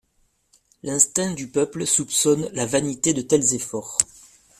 L'instinct 0.81 1.29
du 1.35 1.47
peuple 1.51 1.85
soupçonne 1.85 2.49
la 2.53 2.65
vanité 2.65 3.13
de 3.13 3.21
tels 3.21 3.53
efforts. 3.53 3.99